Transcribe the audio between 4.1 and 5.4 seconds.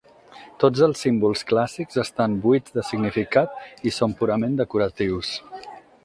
purament decoratius.